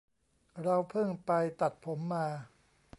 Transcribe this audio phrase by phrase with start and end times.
[0.61, 1.31] เราเพิ่งไป
[1.61, 2.25] ตัดผมมา